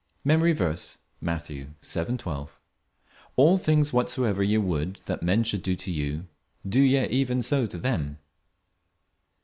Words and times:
MEMORY 0.23 0.53
VERSE, 0.53 0.97
Matthew 1.21 1.75
7: 1.79 2.17
12 2.17 2.57
"All 3.35 3.57
things 3.57 3.93
whatsoever 3.93 4.41
ye 4.41 4.57
would 4.57 4.99
that 5.05 5.21
men 5.21 5.43
should 5.43 5.61
do 5.61 5.75
to 5.75 5.91
you, 5.91 6.25
do 6.67 6.81
ye 6.81 7.05
even 7.09 7.43
so 7.43 7.67
to 7.67 7.77
them." 7.77 8.17